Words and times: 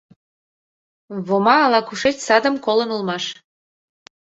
Вома 1.27 1.55
ала-кушеч 1.65 2.17
садым 2.27 2.55
колын 2.65 2.89
улмаш. 2.95 3.25